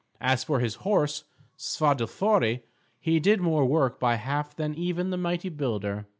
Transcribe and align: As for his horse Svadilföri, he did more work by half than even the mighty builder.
As 0.19 0.43
for 0.43 0.59
his 0.61 0.77
horse 0.81 1.25
Svadilföri, 1.59 2.63
he 2.99 3.19
did 3.19 3.39
more 3.39 3.67
work 3.67 3.99
by 3.99 4.15
half 4.15 4.55
than 4.55 4.73
even 4.73 5.11
the 5.11 5.15
mighty 5.17 5.49
builder. 5.49 6.07